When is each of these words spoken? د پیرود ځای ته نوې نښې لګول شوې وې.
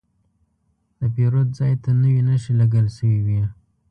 د 0.99 1.01
پیرود 1.13 1.49
ځای 1.59 1.73
ته 1.83 1.89
نوې 2.01 2.21
نښې 2.27 2.53
لګول 2.59 2.87
شوې 2.97 3.19
وې. 3.25 3.43